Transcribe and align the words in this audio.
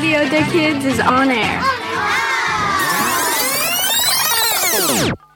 Radio 0.00 0.20
the 0.30 0.50
Kids 0.50 0.86
is 0.86 0.98
on 1.02 1.28
air. 1.28 1.60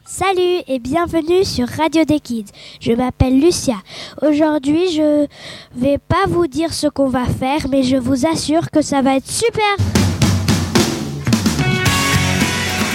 Salut 0.06 0.62
et 0.66 0.78
bienvenue 0.78 1.44
sur 1.44 1.68
Radio 1.68 2.04
des 2.04 2.18
Kids. 2.18 2.46
Je 2.80 2.92
m'appelle 2.92 3.38
Lucia. 3.38 3.76
Aujourd'hui, 4.22 4.90
je 4.90 5.26
vais 5.76 5.98
pas 5.98 6.24
vous 6.28 6.46
dire 6.46 6.72
ce 6.72 6.86
qu'on 6.86 7.10
va 7.10 7.26
faire, 7.26 7.68
mais 7.68 7.82
je 7.82 7.98
vous 7.98 8.24
assure 8.24 8.70
que 8.70 8.80
ça 8.80 9.02
va 9.02 9.16
être 9.16 9.30
super. 9.30 9.76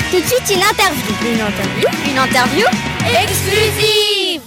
Tout 0.10 0.18
de 0.18 0.26
suite, 0.26 0.56
une 0.56 0.64
interview. 0.64 1.14
Une 1.22 1.42
interview 1.42 1.88
Une 2.12 2.18
interview 2.18 2.66
exclusive. 3.22 4.42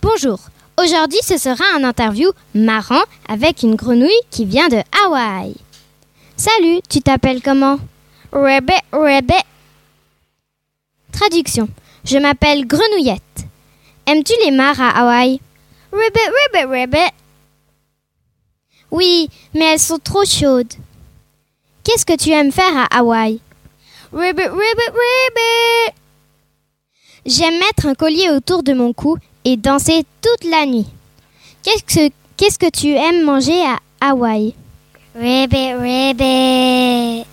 Bonjour. 0.00 0.38
Aujourd'hui, 0.82 1.20
ce 1.22 1.36
sera 1.36 1.64
un 1.76 1.84
interview 1.84 2.30
marrant 2.54 3.02
avec 3.28 3.62
une 3.62 3.74
grenouille 3.74 4.10
qui 4.30 4.46
vient 4.46 4.68
de 4.68 4.78
Hawaï. 5.04 5.54
Salut, 6.36 6.80
tu 6.88 7.00
t'appelles 7.00 7.40
comment? 7.42 7.78
Rebe, 8.30 8.72
rebe. 8.92 9.32
Traduction. 11.10 11.68
Je 12.04 12.18
m'appelle 12.18 12.66
Grenouillette. 12.66 13.22
Aimes-tu 14.06 14.34
les 14.44 14.50
mares 14.50 14.80
à 14.80 15.00
Hawaï? 15.00 15.40
Rebe, 15.92 16.14
rebe, 16.14 16.70
rebe. 16.70 17.10
Oui, 18.90 19.30
mais 19.54 19.72
elles 19.72 19.80
sont 19.80 19.98
trop 19.98 20.24
chaudes. 20.26 20.74
Qu'est-ce 21.82 22.04
que 22.04 22.16
tu 22.16 22.30
aimes 22.30 22.52
faire 22.52 22.76
à 22.76 22.98
Hawaï? 22.98 23.40
Rebe, 24.12 24.40
rebe, 24.40 24.92
rebe. 24.92 25.94
J'aime 27.24 27.58
mettre 27.58 27.86
un 27.86 27.94
collier 27.94 28.30
autour 28.30 28.62
de 28.62 28.74
mon 28.74 28.92
cou 28.92 29.16
et 29.44 29.56
danser 29.56 30.04
toute 30.20 30.44
la 30.48 30.66
nuit. 30.66 30.86
Qu'est-ce 31.62 31.82
que, 31.82 32.14
qu'est-ce 32.36 32.58
que 32.58 32.70
tu 32.70 32.88
aimes 32.88 33.24
manger 33.24 33.62
à 33.64 33.78
Hawaï? 34.10 34.54
Rebe, 35.18 35.72
rebe. 35.80 37.24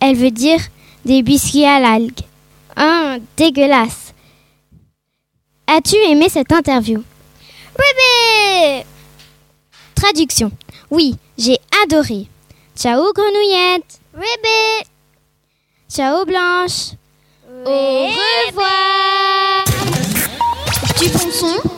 Elle 0.00 0.16
veut 0.16 0.30
dire 0.30 0.60
des 1.04 1.22
biscuits 1.22 1.66
à 1.66 1.78
l'algue. 1.78 2.20
Ah, 2.74 3.16
dégueulasse. 3.36 4.14
As-tu 5.66 5.96
aimé 5.96 6.30
cette 6.30 6.50
interview? 6.52 7.02
Rebe. 7.74 8.84
Traduction. 9.94 10.50
Oui, 10.90 11.16
j'ai 11.36 11.58
adoré. 11.84 12.26
Ciao 12.74 13.12
grenouillette. 13.12 14.00
Rebe. 14.14 14.86
Ciao 15.86 16.24
blanche. 16.24 16.92
Au 17.66 18.06
revoir. 18.48 19.64
Du 20.98 21.08
bon 21.10 21.30
son, 21.30 21.69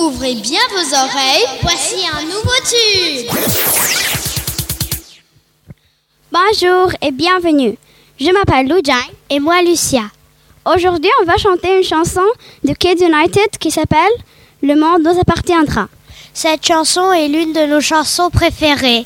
Ouvrez 0.00 0.34
bien 0.36 0.60
vos 0.70 0.94
oreilles. 0.94 1.44
Voici 1.60 2.06
un 2.10 2.22
nouveau 2.22 2.56
tube. 2.64 3.26
Bonjour 6.32 6.90
et 7.02 7.10
bienvenue. 7.10 7.76
Je 8.18 8.30
m'appelle 8.30 8.66
Lou 8.66 8.80
Jang 8.82 8.96
et 9.28 9.38
moi 9.40 9.60
Lucia. 9.60 10.04
Aujourd'hui, 10.64 11.10
on 11.20 11.26
va 11.26 11.36
chanter 11.36 11.76
une 11.76 11.84
chanson 11.84 12.24
de 12.64 12.72
Kids 12.72 13.04
United 13.04 13.50
qui 13.60 13.70
s'appelle 13.70 14.10
Le 14.62 14.74
monde 14.74 15.02
nous 15.02 15.20
appartiendra. 15.20 15.88
Cette 16.32 16.64
chanson 16.64 17.12
est 17.12 17.28
l'une 17.28 17.52
de 17.52 17.66
nos 17.66 17.82
chansons 17.82 18.30
préférées. 18.30 19.04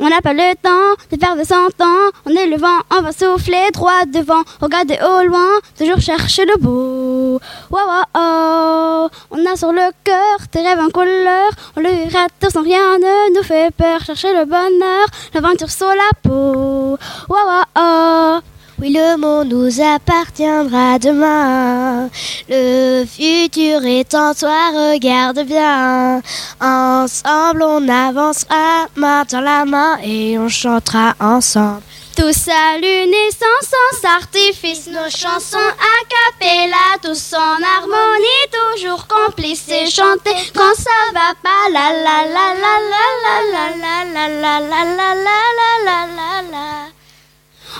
On 0.00 0.08
n'a 0.08 0.20
pas 0.20 0.32
le 0.32 0.54
temps 0.56 0.94
de 1.10 1.16
faire 1.18 1.36
de 1.36 1.44
cent 1.44 1.68
ans. 1.80 2.10
On 2.26 2.30
est 2.30 2.46
le 2.46 2.56
vent, 2.56 2.80
on 2.90 3.02
va 3.02 3.12
souffler 3.12 3.70
droit 3.72 4.04
devant. 4.06 4.42
Regardez 4.60 4.98
au 5.02 5.24
loin, 5.26 5.60
toujours 5.78 6.00
chercher 6.00 6.44
le 6.44 6.56
beau. 6.58 7.40
Wow, 7.70 7.80
wow, 7.86 8.04
oh. 8.16 9.08
On 9.30 9.46
a 9.46 9.56
sur 9.56 9.72
le 9.72 9.90
cœur 10.02 10.48
tes 10.50 10.62
rêves 10.62 10.80
en 10.80 10.90
couleur. 10.90 11.50
On 11.76 11.80
le 11.80 11.88
verra 11.88 12.26
tous, 12.40 12.56
rien 12.60 12.98
ne 12.98 13.36
nous 13.36 13.42
fait 13.42 13.72
peur. 13.74 14.00
Chercher 14.04 14.32
le 14.32 14.44
bonheur, 14.44 15.06
l'aventure 15.32 15.70
sur 15.70 15.88
la 15.88 16.10
peau. 16.22 16.98
Wow, 17.28 17.46
wow, 17.46 17.62
oh. 17.78 18.38
Oui, 18.80 18.90
le 18.92 19.16
monde 19.16 19.50
nous 19.50 19.80
appartiendra 19.80 20.98
demain. 20.98 22.10
Le 22.48 23.04
futur 23.06 23.84
est 23.84 24.12
en 24.14 24.34
toi, 24.34 24.70
regarde 24.72 25.44
bien. 25.46 26.20
Ensemble, 26.60 27.62
on 27.62 27.88
avancera 27.88 28.86
main 28.96 29.24
dans 29.30 29.40
la 29.40 29.64
main 29.64 29.98
et 30.02 30.36
on 30.38 30.48
chantera 30.48 31.14
ensemble. 31.20 31.82
Tous 32.16 32.48
à 32.48 32.78
l'unisson, 32.78 33.54
sans 33.62 34.08
artifice, 34.08 34.88
nos 34.88 35.10
chansons 35.10 35.56
a 35.58 35.96
cappella, 36.14 36.98
tous 37.02 37.34
en 37.34 37.62
harmonie, 37.76 38.44
toujours 38.52 39.06
complices 39.06 39.68
et 39.68 39.86
chanter 39.88 40.34
quand 40.54 40.74
ça 40.76 41.12
va 41.12 41.34
pas. 41.42 41.70
La 41.72 41.92
la 41.92 42.24
la 42.24 42.54
la 42.54 42.76
la 42.92 43.06
la 43.22 43.36
la 43.52 43.74
la 43.74 44.04
la 44.04 44.28
la 44.28 44.60
la 44.60 45.14
la 45.14 45.14
la 45.14 45.70
la 45.84 46.06
la 46.06 46.42
la. 46.50 47.03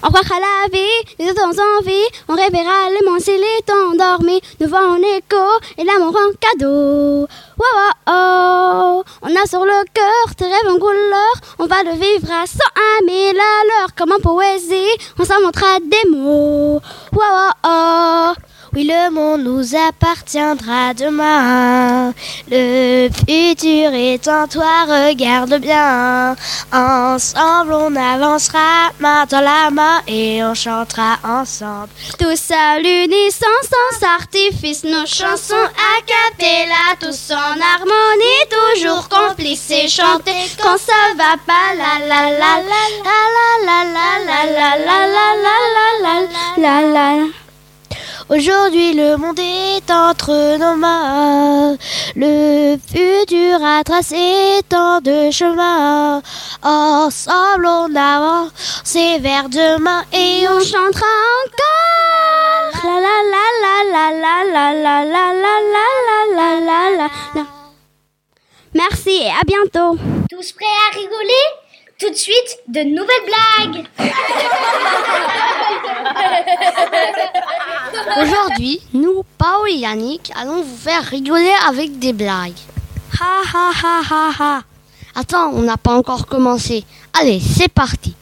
On 0.02 0.08
croira 0.08 0.40
la 0.40 0.68
vie, 0.72 1.14
les 1.18 1.30
autres 1.30 1.60
envie, 1.78 2.08
on 2.28 2.34
rêvera 2.34 2.90
les 2.90 3.06
monts 3.06 3.18
s'il 3.18 3.42
est 3.42 3.70
endormi, 3.70 4.40
nous 4.60 4.72
en 4.74 4.96
écho 4.96 5.44
et 5.78 5.84
l'amour 5.84 6.16
en 6.16 6.32
cadeau. 6.40 7.26
Wow, 7.56 7.66
oh. 8.08 9.04
On 9.22 9.36
a 9.36 9.46
sur 9.46 9.64
le 9.64 9.84
cœur 9.92 10.34
tes 10.36 10.44
rêves 10.44 10.68
en 10.68 10.78
couleur, 10.78 11.34
on 11.58 11.66
va 11.66 11.82
le 11.84 11.92
vivre 11.92 12.32
à 12.32 12.46
101 12.46 13.06
000 13.06 13.30
à 13.30 13.64
l'heure, 13.66 13.94
comme 13.96 14.12
en 14.12 14.18
poésie, 14.18 14.90
on 15.18 15.24
s'inventera 15.24 15.78
des 15.80 16.10
mots. 16.10 16.80
Le 19.04 19.10
monde 19.10 19.42
nous 19.42 19.74
appartiendra 19.76 20.94
demain. 20.94 22.14
Le 22.50 23.08
futur 23.10 23.92
est 23.92 24.26
en 24.28 24.46
toi, 24.46 24.84
regarde 24.86 25.58
bien. 25.58 26.34
Ensemble, 26.72 27.74
on 27.74 27.94
avancera 27.96 28.92
main 29.00 29.26
dans 29.26 29.40
la 29.40 29.70
main 29.70 30.00
et 30.06 30.42
on 30.42 30.54
chantera 30.54 31.18
ensemble. 31.22 31.88
Tous 32.18 32.50
à 32.50 32.78
l'unisson, 32.78 33.46
sans 33.62 34.06
artifice, 34.06 34.84
nos 34.84 35.06
chansons 35.06 35.54
a 35.54 36.00
cappella, 36.06 36.96
tous 37.00 37.30
en 37.30 37.60
harmonie, 37.74 38.44
toujours 38.50 39.08
complices 39.08 39.70
et 39.70 39.88
chanter 39.88 40.50
quand 40.62 40.78
ça 40.78 41.14
va 41.16 41.36
pas. 41.46 41.74
La 41.76 42.06
la 42.06 42.30
la 42.30 42.60
la 42.60 42.62
la 42.62 43.24
la 43.66 43.84
la 43.84 43.84
la 43.84 44.46
la 44.46 44.76
la 44.76 45.06
la 45.06 45.28
la 45.42 45.60
la 46.02 46.20
la 46.56 46.82
la 46.82 47.16
la. 47.20 47.43
Aujourd'hui, 48.34 48.94
le 48.94 49.16
monde 49.16 49.38
est 49.38 49.88
entre 49.92 50.58
nos 50.58 50.74
mains. 50.74 51.76
Le 52.16 52.76
futur 52.78 53.64
a 53.64 53.84
tracé 53.84 54.60
tant 54.68 55.00
de 55.00 55.30
chemins. 55.30 56.20
Ensemble, 56.62 57.66
on 57.66 57.94
avance 57.94 58.96
vers 59.20 59.48
demain 59.48 60.02
et 60.12 60.48
on 60.48 60.58
chantera 60.58 61.14
encore. 61.44 62.82
La 62.82 62.98
la 63.04 63.16
la 63.32 63.76
la 63.92 64.10
la 64.12 64.42
la 64.42 64.74
la 64.82 65.04
la 65.04 65.04
la 65.04 65.56
la 65.74 66.26
la 66.34 66.60
la 66.60 66.90
la 66.90 67.10
la. 67.34 67.46
Merci 68.74 69.10
et 69.10 69.30
à 69.30 69.44
bientôt. 69.46 69.96
Tous 70.28 70.52
prêts 70.52 70.66
à 70.90 70.96
rigoler 70.96 71.63
Tout 72.04 72.10
de 72.10 72.16
suite, 72.16 72.58
de 72.68 72.80
nouvelles 72.80 73.24
blagues. 73.24 73.86
Aujourd'hui, 78.22 78.82
nous, 78.92 79.24
Pao 79.38 79.64
et 79.66 79.76
Yannick, 79.76 80.30
allons 80.36 80.60
vous 80.60 80.76
faire 80.76 81.02
rigoler 81.02 81.54
avec 81.66 81.98
des 81.98 82.12
blagues. 82.12 82.58
Ha 83.18 83.40
ha 83.54 83.70
ha 83.82 84.02
ha 84.10 84.30
ha. 84.38 84.60
Attends, 85.14 85.52
on 85.54 85.62
n'a 85.62 85.78
pas 85.78 85.94
encore 85.94 86.26
commencé. 86.26 86.84
Allez, 87.18 87.40
c'est 87.40 87.72
parti. 87.72 88.14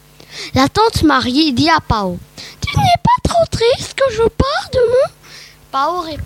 La 0.54 0.68
tante 0.68 1.02
Marie 1.02 1.52
dit 1.52 1.68
à 1.68 1.80
Pao 1.80 2.20
Tu 2.60 2.78
n'es 2.78 3.00
pas 3.02 3.18
trop 3.28 3.44
triste 3.50 3.94
que 3.94 4.14
je 4.14 4.22
pars 4.22 4.68
demain? 4.72 5.10
Pao 5.72 6.02
répond 6.02 6.22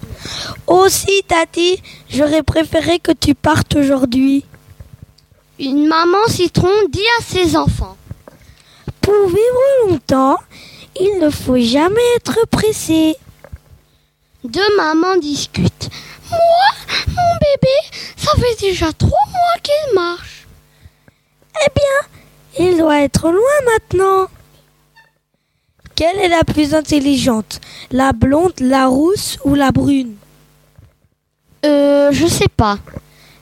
Aussi, 0.67 1.23
Tati, 1.27 1.83
j'aurais 2.11 2.43
préféré 2.43 2.99
que 2.99 3.13
tu 3.13 3.35
partes 3.35 3.77
aujourd'hui. 3.77 4.45
Une 5.59 5.87
maman 5.87 6.27
citron 6.29 6.69
dit 6.91 7.07
à 7.19 7.23
ses 7.23 7.57
enfants 7.57 7.97
Pour 9.01 9.27
vivre 9.27 9.89
longtemps, 9.89 10.37
il 11.01 11.19
ne 11.19 11.31
faut 11.31 11.57
jamais 11.57 12.03
être 12.17 12.47
pressé. 12.51 13.17
Deux 14.45 14.77
mamans 14.77 15.17
discutent. 15.17 15.89
Moi, 16.31 16.99
mon 17.09 17.39
bébé, 17.41 18.03
ça 18.17 18.33
fait 18.33 18.67
déjà 18.67 18.93
trois 18.93 19.27
mois 19.31 19.61
qu'il 19.63 19.95
marche. 19.95 20.47
Eh 21.65 21.71
bien, 21.75 22.67
il 22.69 22.77
doit 22.77 23.01
être 23.01 23.31
loin 23.31 23.73
maintenant. 23.73 24.29
Quelle 25.95 26.19
est 26.19 26.29
la 26.29 26.45
plus 26.45 26.75
intelligente? 26.75 27.63
La 27.91 28.13
blonde, 28.13 28.61
la 28.61 28.89
rousse 28.89 29.39
ou 29.47 29.55
la 29.55 29.73
brune? 29.73 30.17
Euh, 31.65 32.13
je 32.13 32.27
sais 32.27 32.49
pas. 32.55 32.79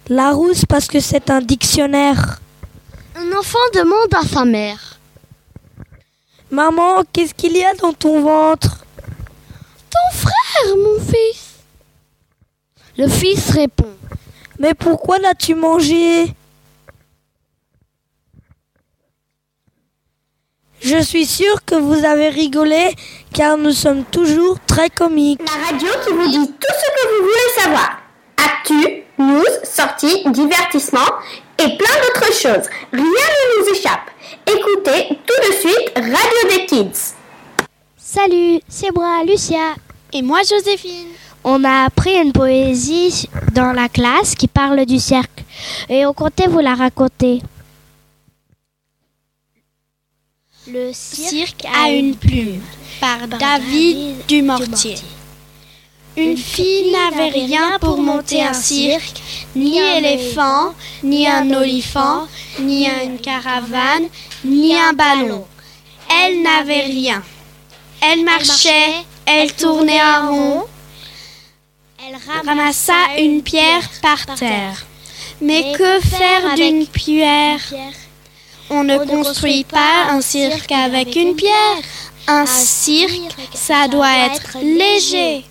Larousse 0.08 0.64
parce 0.66 0.86
que 0.86 1.00
c'est 1.00 1.30
un 1.30 1.40
dictionnaire. 1.40 2.40
Un 3.16 3.32
enfant 3.38 3.58
demande 3.72 4.14
à 4.14 4.26
sa 4.26 4.44
mère. 4.44 4.98
Maman, 6.50 7.02
qu'est-ce 7.12 7.32
qu'il 7.32 7.56
y 7.56 7.64
a 7.64 7.74
dans 7.74 7.92
ton 7.92 8.20
ventre? 8.20 8.84
Ton 9.90 10.16
frère, 10.16 10.76
mon 10.76 11.00
fils. 11.00 11.54
Le 12.98 13.08
fils 13.08 13.50
répond. 13.50 13.94
Mais 14.58 14.74
pourquoi 14.74 15.18
l'as-tu 15.18 15.54
mangé? 15.54 16.34
Je 20.80 21.00
suis 21.02 21.24
sûre 21.24 21.64
que 21.64 21.76
vous 21.76 22.04
avez 22.04 22.28
rigolé 22.28 22.94
car 23.32 23.56
nous 23.56 23.72
sommes 23.72 24.04
toujours 24.04 24.58
très 24.66 24.90
comiques. 24.90 25.40
La 25.46 25.70
radio 25.70 25.88
qui 26.04 26.12
vous 26.12 26.28
dit 26.28 26.46
tout 26.46 26.74
ce 26.78 26.90
que 26.90 27.08
vous 27.08 27.22
voulez 27.22 27.62
savoir. 27.62 27.98
Actu, 28.36 29.03
news, 29.26 29.44
sorties, 29.64 30.24
divertissement 30.26 31.00
et 31.58 31.76
plein 31.76 31.96
d'autres 32.02 32.32
choses. 32.32 32.68
Rien 32.92 33.02
ne 33.02 33.60
nous 33.60 33.74
échappe. 33.74 34.10
Écoutez 34.46 35.18
tout 35.26 35.48
de 35.48 35.54
suite 35.56 35.92
Radio 35.96 36.48
des 36.50 36.66
Kids. 36.66 37.14
Salut, 37.96 38.60
c'est 38.68 38.94
moi, 38.94 39.22
Lucia. 39.26 39.74
Et 40.12 40.22
moi, 40.22 40.40
Joséphine. 40.48 41.08
On 41.42 41.62
a 41.64 41.84
appris 41.84 42.14
une 42.14 42.32
poésie 42.32 43.28
dans 43.52 43.72
la 43.72 43.88
classe 43.88 44.34
qui 44.34 44.48
parle 44.48 44.86
du 44.86 44.98
cercle 44.98 45.44
et 45.90 46.06
on 46.06 46.14
comptait 46.14 46.46
vous 46.46 46.60
la 46.60 46.74
raconter. 46.74 47.42
Le 50.66 50.90
cirque 50.94 51.66
a 51.66 51.90
une 51.90 52.16
plume 52.16 52.62
par 52.98 53.28
David 53.28 54.24
Dumortier. 54.26 54.96
Une 56.16 56.36
fille 56.36 56.92
n'avait 56.92 57.30
rien 57.30 57.78
pour 57.80 57.98
monter 57.98 58.40
un 58.40 58.52
cirque, 58.52 59.20
ni 59.56 59.78
éléphant, 59.78 60.72
ni 61.02 61.26
un 61.26 61.50
olifant, 61.52 62.28
ni 62.60 62.86
une 62.86 63.18
caravane, 63.18 64.06
ni 64.44 64.76
un 64.76 64.92
ballon. 64.92 65.44
Elle 66.08 66.42
n'avait 66.42 66.82
rien. 66.82 67.22
Elle 68.00 68.24
marchait, 68.24 68.92
elle 69.26 69.52
tournait 69.54 70.02
en 70.02 70.28
rond. 70.30 70.64
Elle 71.98 72.16
ramassa 72.44 73.18
une 73.18 73.42
pierre 73.42 73.88
par 74.00 74.36
terre. 74.36 74.86
Mais 75.40 75.72
que 75.76 76.00
faire 76.00 76.54
d'une 76.54 76.86
pierre? 76.86 77.60
On 78.70 78.84
ne 78.84 78.98
construit 78.98 79.64
pas 79.64 80.10
un 80.10 80.20
cirque 80.20 80.70
avec 80.70 81.16
une 81.16 81.34
pierre. 81.34 81.82
Un 82.28 82.46
cirque, 82.46 83.34
ça 83.52 83.88
doit 83.88 84.16
être 84.28 84.58
léger. 84.62 85.44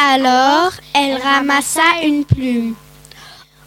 Alors, 0.00 0.70
elle 0.94 1.20
ramassa 1.20 1.82
une 2.04 2.24
plume. 2.24 2.76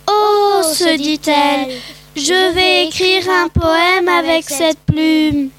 Oh, 0.07 0.61
se 0.63 0.95
dit-elle, 0.95 1.75
je 2.15 2.53
vais 2.53 2.87
écrire 2.87 3.29
un 3.29 3.49
poème 3.49 4.07
avec 4.07 4.49
cette 4.49 4.79
plume. 4.79 5.49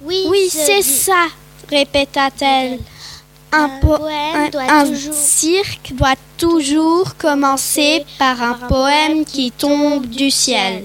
Oui, 0.00 0.48
c'est 0.50 0.82
ça, 0.82 1.26
répéta-t-elle. 1.68 2.78
Un, 3.50 3.68
poème 3.80 4.50
un 4.54 4.94
cirque 4.94 5.92
doit 5.94 6.14
toujours 6.38 7.16
commencer 7.16 8.04
par 8.20 8.40
un 8.40 8.54
poème 8.54 9.24
qui 9.24 9.50
tombe 9.50 10.06
du 10.06 10.30
ciel. 10.30 10.84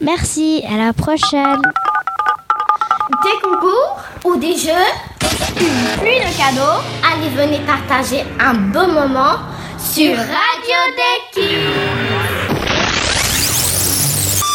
Merci, 0.00 0.62
à 0.68 0.76
la 0.76 0.92
prochaine. 0.92 1.62
Des 3.22 3.40
concours 3.42 3.96
ou 4.24 4.36
des 4.36 4.56
jeux? 4.56 5.17
Une 5.60 6.00
pluie 6.00 6.20
de 6.20 6.36
cadeaux 6.36 6.82
Allez, 7.02 7.30
venez 7.30 7.60
partager 7.60 8.24
un 8.38 8.54
beau 8.54 8.86
moment 8.86 9.38
sur 9.78 10.16
Radio 10.16 10.78
des 10.96 11.18
Kids. 11.32 11.58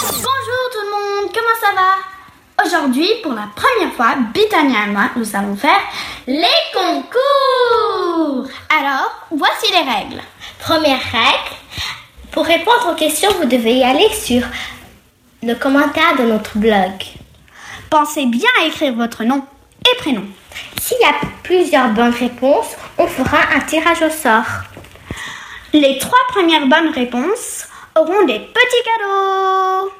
Bonjour 0.02 0.64
tout 0.72 0.84
le 0.84 0.92
monde, 0.92 1.32
comment 1.34 1.58
ça 1.60 1.74
va? 1.76 2.66
Aujourd'hui, 2.66 3.10
pour 3.22 3.34
la 3.34 3.50
première 3.56 3.94
fois, 3.96 4.16
Bitania 4.34 4.86
et 4.88 4.92
moi, 4.92 5.10
nous 5.16 5.36
allons 5.36 5.56
faire 5.56 5.82
les 6.28 6.46
concours. 6.74 8.48
Alors, 8.70 9.28
voici 9.32 9.72
les 9.72 9.92
règles. 9.92 10.22
Première 10.60 11.02
règle, 11.12 11.56
pour 12.32 12.46
répondre 12.46 12.92
aux 12.92 12.96
questions, 12.96 13.32
vous 13.42 13.48
devez 13.48 13.76
y 13.76 13.84
aller 13.84 14.10
sur 14.14 14.44
le 15.42 15.56
commentaire 15.56 16.16
de 16.18 16.24
notre 16.24 16.58
blog. 16.58 16.94
Pensez 17.90 18.26
bien 18.26 18.50
à 18.62 18.68
écrire 18.68 18.94
votre 18.94 19.24
nom 19.24 19.44
et 19.92 19.98
prénom. 19.98 20.26
S'il 20.80 21.00
y 21.00 21.06
a 21.06 21.14
plusieurs 21.44 21.90
bonnes 21.90 22.14
réponses, 22.14 22.76
on 22.98 23.08
fera 23.08 23.38
un 23.56 23.62
tirage 23.62 24.02
au 24.02 24.10
sort. 24.10 24.64
Les 25.74 25.98
trois 25.98 26.20
premières 26.30 26.68
bonnes 26.68 26.94
réponses 26.94 27.68
auront 27.96 28.26
des 28.26 28.40
petits 28.40 28.84
cadeaux. 28.86 29.92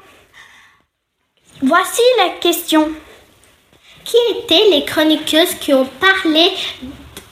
Voici 1.62 2.02
la 2.18 2.30
question. 2.40 2.90
Qui 4.04 4.16
étaient 4.36 4.68
les 4.70 4.84
chroniqueuses 4.84 5.54
qui 5.54 5.72
ont 5.72 5.86
parlé 5.86 6.52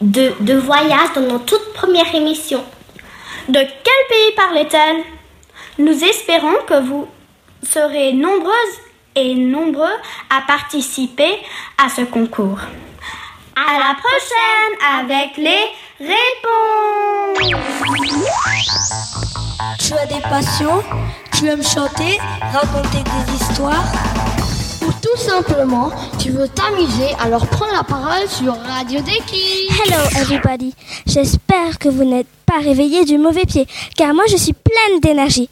de, 0.00 0.32
de 0.40 0.55
voyage 0.55 1.12
dans 1.14 1.20
notre 1.20 1.44
toute 1.44 1.72
première 1.75 2.14
émission? 2.14 2.64
De 3.48 3.60
quel 3.60 4.06
pays 4.08 4.32
parlaient-elles? 4.37 5.05
Nous 5.78 6.02
espérons 6.05 6.56
que 6.66 6.81
vous 6.82 7.06
serez 7.62 8.12
nombreuses 8.12 8.78
et 9.14 9.35
nombreux 9.35 9.97
à 10.31 10.43
participer 10.47 11.38
à 11.82 11.88
ce 11.88 12.03
concours. 12.03 12.59
À 13.55 13.79
la 13.79 13.94
prochaine 13.94 14.75
avec 15.00 15.37
les 15.37 15.69
réponses. 16.00 16.93
Tu 19.79 19.93
as 19.94 20.06
des 20.06 20.20
passions 20.23 20.82
Tu 21.37 21.47
aimes 21.49 21.62
chanter 21.62 22.19
Raconter 22.53 23.03
des 23.03 23.35
histoires 23.35 23.85
Ou 24.82 24.93
tout 25.03 25.17
simplement, 25.17 25.91
tu 26.19 26.31
veux 26.31 26.49
t'amuser, 26.49 27.15
alors 27.20 27.47
prends 27.47 27.70
la 27.73 27.85
parole 27.85 28.29
sur 28.29 28.56
Radio 28.56 29.00
Deki. 29.00 29.69
Hello 29.85 30.03
everybody. 30.19 30.75
J'espère 31.06 31.79
que 31.79 31.88
vous 31.88 32.05
n'êtes 32.05 32.29
pas 32.47 32.58
réveillés 32.58 33.05
du 33.05 33.19
mauvais 33.19 33.44
pied, 33.44 33.67
car 33.97 34.15
moi 34.15 34.25
je 34.31 34.37
suis 34.37 34.55
pleine 34.55 35.00
d'énergie. 35.00 35.49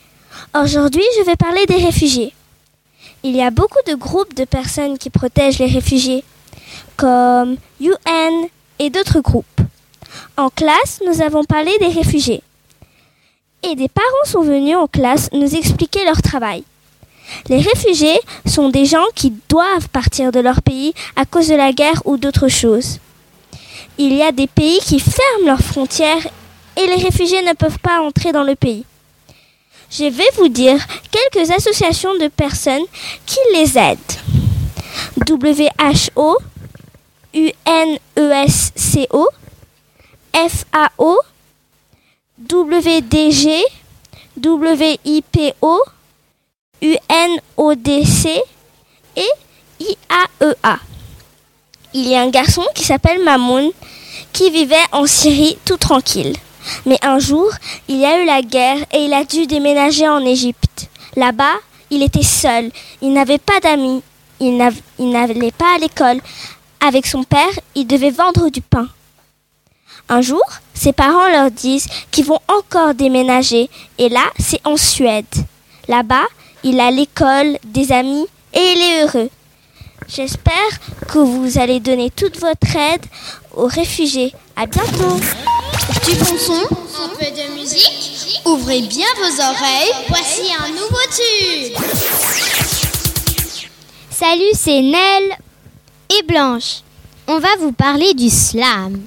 Aujourd'hui, 0.55 1.05
je 1.19 1.25
vais 1.25 1.37
parler 1.37 1.67
des 1.67 1.77
réfugiés. 1.77 2.33
Il 3.23 3.37
y 3.37 3.43
a 3.43 3.51
beaucoup 3.51 3.79
de 3.87 3.95
groupes 3.95 4.35
de 4.35 4.45
personnes 4.45 4.97
qui 4.97 5.11
protègent 5.11 5.59
les 5.59 5.67
réfugiés, 5.67 6.25
comme 6.97 7.57
UN 7.81 8.47
et 8.79 8.89
d'autres 8.89 9.21
groupes. 9.21 9.61
En 10.39 10.49
classe, 10.49 11.01
nous 11.07 11.21
avons 11.21 11.45
parlé 11.45 11.71
des 11.81 11.89
réfugiés. 11.89 12.43
Et 13.63 13.75
des 13.75 13.89
parents 13.89 14.25
sont 14.25 14.41
venus 14.41 14.77
en 14.77 14.87
classe 14.87 15.29
nous 15.33 15.55
expliquer 15.55 16.05
leur 16.07 16.23
travail. 16.23 16.65
Les 17.49 17.61
réfugiés 17.61 18.19
sont 18.47 18.71
des 18.71 18.87
gens 18.87 19.05
qui 19.15 19.35
doivent 19.51 19.91
partir 19.91 20.33
de 20.33 20.41
leur 20.41 20.63
pays 20.63 20.95
à 21.15 21.27
cause 21.27 21.49
de 21.49 21.55
la 21.55 21.73
guerre 21.73 22.03
ou 22.07 22.17
d'autres 22.17 22.49
choses. 22.49 23.01
Il 23.99 24.15
y 24.15 24.23
a 24.23 24.33
des 24.33 24.47
pays 24.47 24.81
qui 24.81 24.99
ferment 24.99 25.47
leurs 25.47 25.61
frontières 25.61 26.27
et 26.77 26.87
les 26.87 27.03
réfugiés 27.03 27.43
ne 27.43 27.53
peuvent 27.53 27.79
pas 27.81 28.01
entrer 28.01 28.33
dans 28.33 28.45
le 28.45 28.57
pays. 28.57 28.85
Je 29.91 30.05
vais 30.05 30.31
vous 30.37 30.49
dire 30.49 30.79
quelques 31.11 31.51
associations 31.51 32.17
de 32.17 32.29
personnes 32.29 32.85
qui 33.27 33.39
les 33.55 33.77
aident. 33.77 33.99
WHO, 35.29 36.39
UNESCO, 37.35 39.29
FAO, 40.33 41.19
WDG, 42.39 43.65
WIPO, 44.37 45.83
UNODC 46.81 48.29
et 49.17 49.31
IAEA. 49.81 50.79
Il 51.95 52.07
y 52.07 52.15
a 52.15 52.23
un 52.23 52.31
garçon 52.31 52.65
qui 52.77 52.85
s'appelle 52.85 53.25
Mamoun 53.25 53.73
qui 54.33 54.51
vivait 54.51 54.77
en 54.93 55.07
Syrie 55.07 55.59
tout 55.65 55.77
tranquille. 55.77 56.37
Mais 56.87 56.99
un 57.03 57.19
jour, 57.19 57.51
il 57.89 57.97
y 57.97 58.05
a 58.05 58.23
eu 58.23 58.27
la 58.27 58.43
guerre 58.43 58.79
et 58.93 59.05
il 59.05 59.13
a 59.13 59.25
dû 59.25 59.47
déménager 59.47 60.09
en 60.09 60.25
Égypte. 60.25 60.89
Là-bas, 61.17 61.57
il 61.91 62.03
était 62.03 62.23
seul, 62.23 62.71
il 63.03 63.13
n'avait 63.13 63.39
pas 63.39 63.61
d'amis, 63.61 64.03
il 64.41 64.57
n'allait 64.57 65.51
pas 65.51 65.75
à 65.75 65.79
l'école. 65.79 66.21
Avec 66.81 67.07
son 67.07 67.25
père, 67.25 67.51
il 67.75 67.87
devait 67.87 68.11
vendre 68.11 68.49
du 68.49 68.61
pain. 68.61 68.89
Un 70.09 70.23
jour, 70.23 70.43
ses 70.75 70.93
parents 70.93 71.29
leur 71.29 71.51
disent 71.51 71.87
qu'ils 72.11 72.25
vont 72.25 72.41
encore 72.49 72.95
déménager 72.95 73.69
et 73.99 74.09
là, 74.09 74.25
c'est 74.39 74.61
en 74.67 74.77
Suède. 74.77 75.27
Là-bas, 75.89 76.27
il 76.65 76.81
a 76.81 76.91
l'école, 76.91 77.59
des 77.65 77.93
amis 77.93 78.27
et 78.53 78.59
il 78.59 78.83
est 78.83 79.05
heureux. 79.05 79.31
J'espère 80.09 80.81
que 81.09 81.19
vous 81.19 81.59
allez 81.59 81.79
donner 81.79 82.11
toute 82.11 82.41
votre 82.41 82.75
aide 82.75 83.05
aux 83.55 83.67
réfugiés. 83.67 84.35
À 84.57 84.67
bientôt. 84.67 85.21
Du 86.05 86.15
bon 86.17 86.39
son, 86.39 86.53
un 87.03 87.09
peu 87.09 87.25
de 87.25 87.59
musique. 87.59 88.41
Ouvrez 88.45 88.83
bien 88.83 89.07
vos 89.17 89.41
oreilles. 89.43 89.93
Voici 90.09 90.53
un 90.59 90.69
nouveau 90.69 90.99
tube. 91.11 91.77
Salut, 94.11 94.53
c'est 94.55 94.83
Nell 94.83 95.37
et 96.11 96.23
Blanche. 96.25 96.83
On 97.27 97.39
va 97.39 97.49
vous 97.61 97.73
parler 97.73 98.13
du 98.15 98.29
slam. 98.29 99.03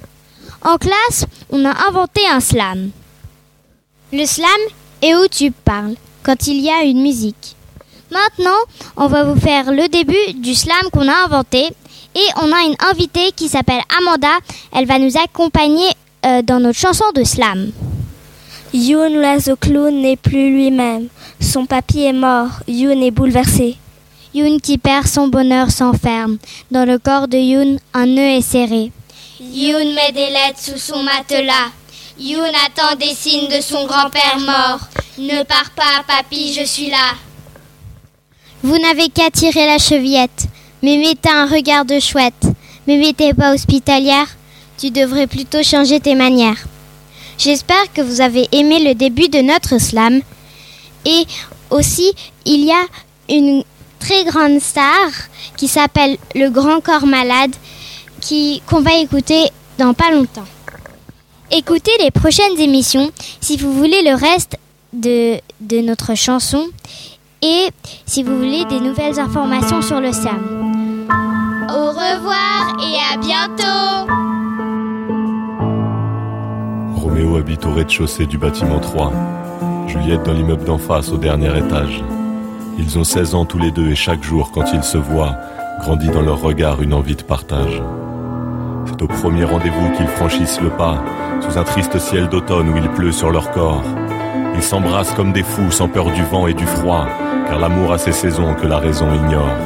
En 0.62 0.76
classe, 0.76 1.26
on 1.50 1.64
a 1.64 1.86
inventé 1.88 2.26
un 2.26 2.40
slam. 2.40 2.90
Le 4.12 4.26
slam 4.26 4.48
est 5.02 5.14
où 5.14 5.28
tu 5.28 5.52
parles 5.52 5.94
quand 6.24 6.46
il 6.48 6.60
y 6.60 6.70
a 6.70 6.82
une 6.82 7.02
musique. 7.02 7.54
Maintenant, 8.10 8.58
on 8.96 9.06
va 9.06 9.24
vous 9.24 9.38
faire 9.38 9.70
le 9.70 9.88
début 9.88 10.32
du 10.34 10.54
slam 10.54 10.90
qu'on 10.92 11.08
a 11.08 11.24
inventé 11.24 11.68
et 12.14 12.26
on 12.36 12.52
a 12.52 12.62
une 12.62 12.76
invitée 12.90 13.32
qui 13.32 13.48
s'appelle 13.48 13.82
Amanda. 13.98 14.38
Elle 14.72 14.86
va 14.86 14.98
nous 14.98 15.16
accompagner 15.16 15.88
euh, 16.24 16.42
dans 16.42 16.60
notre 16.60 16.78
chanson 16.78 17.04
de 17.14 17.24
slam. 17.24 17.70
Youn, 18.72 19.14
l'oiseau 19.14 19.56
clown, 19.56 19.94
n'est 20.00 20.16
plus 20.16 20.52
lui-même. 20.52 21.08
Son 21.40 21.66
papy 21.66 22.00
est 22.00 22.12
mort. 22.12 22.50
Youn 22.66 23.02
est 23.02 23.10
bouleversé. 23.10 23.76
Youn 24.34 24.60
qui 24.60 24.78
perd 24.78 25.06
son 25.06 25.28
bonheur 25.28 25.70
s'enferme. 25.70 26.38
Dans 26.70 26.84
le 26.84 26.98
corps 26.98 27.28
de 27.28 27.38
Youn, 27.38 27.78
un 27.92 28.06
nœud 28.06 28.38
est 28.38 28.40
serré. 28.40 28.90
Youn 29.40 29.94
met 29.94 30.12
des 30.12 30.30
lettres 30.30 30.60
sous 30.60 30.78
son 30.78 31.02
matelas. 31.04 31.70
Youn 32.18 32.50
attend 32.66 32.96
des 32.96 33.14
signes 33.14 33.48
de 33.48 33.60
son 33.60 33.86
grand-père 33.86 34.40
mort. 34.40 34.80
Ne 35.18 35.44
pars 35.44 35.70
pas, 35.76 36.02
papy, 36.08 36.52
je 36.52 36.64
suis 36.64 36.90
là. 36.90 37.14
Vous 38.62 38.78
n'avez 38.78 39.08
qu'à 39.08 39.30
tirer 39.30 39.66
la 39.66 39.78
chevillette. 39.78 40.46
Mais 40.82 40.96
mettez 40.96 41.30
un 41.30 41.46
regard 41.46 41.84
de 41.84 42.00
chouette. 42.00 42.46
Mais 42.86 42.96
mettez 42.98 43.34
pas 43.34 43.54
hospitalière. 43.54 44.26
Tu 44.78 44.90
devrais 44.90 45.26
plutôt 45.26 45.62
changer 45.62 46.00
tes 46.00 46.14
manières. 46.14 46.64
J'espère 47.38 47.92
que 47.92 48.00
vous 48.00 48.20
avez 48.20 48.48
aimé 48.52 48.82
le 48.84 48.94
début 48.94 49.28
de 49.28 49.40
notre 49.40 49.78
slam. 49.80 50.20
Et 51.04 51.24
aussi, 51.70 52.12
il 52.44 52.64
y 52.64 52.72
a 52.72 52.84
une 53.28 53.64
très 53.98 54.24
grande 54.24 54.60
star 54.60 55.08
qui 55.56 55.68
s'appelle 55.68 56.16
Le 56.34 56.48
Grand 56.50 56.80
Corps 56.80 57.06
Malade 57.06 57.54
qui 58.20 58.62
qu'on 58.66 58.80
va 58.80 58.94
écouter 58.94 59.48
dans 59.78 59.94
pas 59.94 60.10
longtemps. 60.10 60.46
Écoutez 61.50 61.92
les 62.00 62.10
prochaines 62.10 62.58
émissions 62.58 63.10
si 63.40 63.56
vous 63.56 63.72
voulez 63.72 64.02
le 64.02 64.14
reste 64.14 64.56
de, 64.92 65.38
de 65.60 65.80
notre 65.80 66.14
chanson 66.14 66.66
et 67.42 67.68
si 68.06 68.22
vous 68.22 68.36
voulez 68.36 68.64
des 68.64 68.80
nouvelles 68.80 69.18
informations 69.20 69.82
sur 69.82 70.00
le 70.00 70.12
SAM. 70.12 71.08
Au 71.68 71.88
revoir 71.88 72.76
et 72.80 73.14
à 73.14 73.18
bientôt 73.18 74.23
Au 77.34 77.72
rez-de-chaussée 77.72 78.26
du 78.26 78.38
bâtiment 78.38 78.78
3. 78.78 79.10
Juliette 79.88 80.22
dans 80.22 80.32
l'immeuble 80.32 80.62
d'en 80.62 80.78
face 80.78 81.10
au 81.10 81.16
dernier 81.16 81.48
étage. 81.58 82.00
Ils 82.78 82.96
ont 82.96 83.02
16 83.02 83.34
ans 83.34 83.44
tous 83.44 83.58
les 83.58 83.72
deux 83.72 83.88
et 83.88 83.96
chaque 83.96 84.22
jour 84.22 84.52
quand 84.52 84.72
ils 84.72 84.84
se 84.84 84.98
voient, 84.98 85.34
grandit 85.80 86.10
dans 86.10 86.22
leur 86.22 86.40
regard 86.40 86.80
une 86.80 86.94
envie 86.94 87.16
de 87.16 87.24
partage. 87.24 87.82
C'est 88.86 89.02
au 89.02 89.08
premier 89.08 89.42
rendez-vous 89.42 89.90
qu'ils 89.96 90.06
franchissent 90.06 90.60
le 90.60 90.70
pas, 90.70 91.02
sous 91.40 91.58
un 91.58 91.64
triste 91.64 91.98
ciel 91.98 92.28
d'automne 92.28 92.68
où 92.68 92.76
il 92.76 92.88
pleut 92.90 93.10
sur 93.10 93.32
leur 93.32 93.50
corps. 93.50 93.82
Ils 94.54 94.62
s'embrassent 94.62 95.14
comme 95.14 95.32
des 95.32 95.42
fous 95.42 95.72
sans 95.72 95.88
peur 95.88 96.12
du 96.12 96.22
vent 96.22 96.46
et 96.46 96.54
du 96.54 96.66
froid, 96.66 97.08
car 97.48 97.58
l'amour 97.58 97.92
a 97.92 97.98
ses 97.98 98.12
saisons 98.12 98.54
que 98.54 98.68
la 98.68 98.78
raison 98.78 99.12
ignore. 99.12 99.56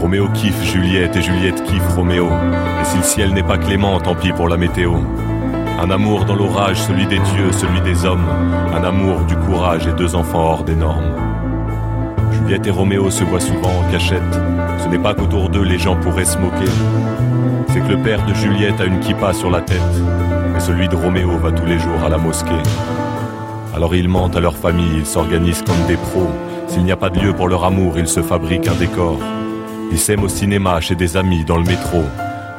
Roméo 0.00 0.28
kiffe 0.34 0.60
Juliette 0.64 1.14
et 1.14 1.22
Juliette 1.22 1.62
kiffe 1.62 1.94
Roméo, 1.94 2.26
et 2.26 2.84
si 2.84 2.96
le 2.96 3.04
ciel 3.04 3.32
n'est 3.32 3.44
pas 3.44 3.58
clément, 3.58 4.00
tant 4.00 4.16
pis 4.16 4.32
pour 4.32 4.48
la 4.48 4.56
météo. 4.56 4.94
Un 5.80 5.90
amour 5.90 6.24
dans 6.24 6.36
l'orage, 6.36 6.80
celui 6.80 7.06
des 7.06 7.18
dieux, 7.18 7.52
celui 7.52 7.80
des 7.80 8.04
hommes, 8.04 8.26
un 8.72 8.84
amour 8.84 9.20
du 9.24 9.36
courage 9.36 9.86
et 9.86 9.92
deux 9.92 10.14
enfants 10.14 10.44
hors 10.44 10.64
des 10.64 10.74
normes. 10.76 11.16
Juliette 12.32 12.66
et 12.66 12.70
Roméo 12.70 13.10
se 13.10 13.24
voient 13.24 13.40
souvent 13.40 13.70
en 13.80 13.90
cachette, 13.90 14.22
ce 14.78 14.88
n'est 14.88 14.98
pas 14.98 15.14
qu'autour 15.14 15.48
d'eux 15.48 15.64
les 15.64 15.78
gens 15.78 15.96
pourraient 15.96 16.24
se 16.24 16.38
moquer, 16.38 16.70
c'est 17.68 17.80
que 17.80 17.88
le 17.88 17.98
père 17.98 18.24
de 18.26 18.34
Juliette 18.34 18.80
a 18.80 18.84
une 18.84 19.00
kippa 19.00 19.32
sur 19.32 19.50
la 19.50 19.60
tête, 19.60 19.80
et 20.56 20.60
celui 20.60 20.88
de 20.88 20.96
Roméo 20.96 21.38
va 21.38 21.52
tous 21.52 21.66
les 21.66 21.78
jours 21.78 22.04
à 22.04 22.08
la 22.08 22.18
mosquée. 22.18 22.62
Alors 23.74 23.94
ils 23.94 24.08
mentent 24.08 24.36
à 24.36 24.40
leur 24.40 24.56
famille, 24.56 24.98
ils 24.98 25.06
s'organisent 25.06 25.62
comme 25.62 25.86
des 25.88 25.96
pros. 25.96 26.30
S'il 26.68 26.84
n'y 26.84 26.92
a 26.92 26.96
pas 26.96 27.10
de 27.10 27.20
lieu 27.20 27.32
pour 27.32 27.48
leur 27.48 27.64
amour, 27.64 27.98
ils 27.98 28.08
se 28.08 28.22
fabriquent 28.22 28.68
un 28.68 28.74
décor. 28.74 29.18
Ils 29.90 29.98
s'aiment 29.98 30.24
au 30.24 30.28
cinéma, 30.28 30.80
chez 30.80 30.94
des 30.94 31.16
amis, 31.16 31.44
dans 31.44 31.56
le 31.56 31.64
métro, 31.64 32.02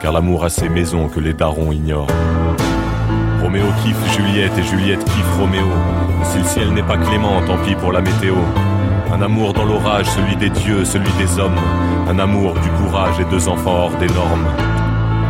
car 0.01 0.11
l'amour 0.11 0.43
a 0.43 0.49
ses 0.49 0.69
maisons 0.69 1.07
que 1.07 1.19
les 1.19 1.33
darons 1.33 1.71
ignorent. 1.71 2.07
Roméo 3.53 3.71
kiffe 3.83 4.17
Juliette 4.17 4.57
et 4.57 4.63
Juliette 4.63 5.05
kiffe 5.05 5.37
Roméo. 5.37 5.67
si 6.23 6.39
le 6.39 6.43
ciel 6.43 6.73
n'est 6.73 6.81
pas 6.81 6.97
clément, 6.97 7.39
tant 7.45 7.57
pis 7.63 7.75
pour 7.75 7.91
la 7.91 8.01
météo. 8.01 8.33
Un 9.13 9.21
amour 9.21 9.53
dans 9.53 9.63
l'orage, 9.63 10.07
celui 10.07 10.35
des 10.35 10.49
dieux, 10.49 10.83
celui 10.83 11.11
des 11.19 11.39
hommes. 11.39 11.59
Un 12.09 12.17
amour 12.17 12.55
du 12.55 12.69
courage 12.69 13.19
et 13.19 13.25
deux 13.25 13.47
enfants 13.47 13.75
hors 13.75 13.97
des 13.97 14.07
normes. 14.07 14.47